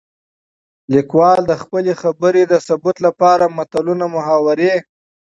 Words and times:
ليکوال 0.93 1.39
د 1.47 1.53
خپلې 1.61 1.91
خبرې 2.01 2.43
د 2.47 2.53
ثبوت 2.67 2.97
لپاره 3.07 3.45
متلونه 3.57 4.05
،محاورې 4.15 4.71